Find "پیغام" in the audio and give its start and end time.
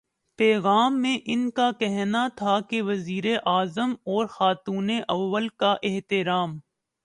0.39-1.01